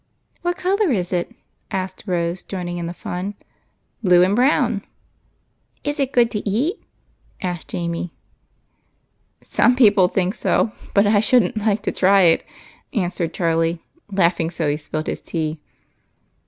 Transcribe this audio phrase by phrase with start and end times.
[0.41, 1.29] "What color is it?"
[1.71, 3.35] asked Rose, joining in the fun."
[4.03, 4.81] Blue and brown.""
[5.83, 6.83] Is it good to eat?"
[7.43, 8.11] asked Jamie.
[9.41, 9.51] THE CLAN.
[9.75, 12.43] 21" Some people think so, but I should n't like to try it,"
[12.91, 15.61] answered Charlie, laughing so he spilt his tea.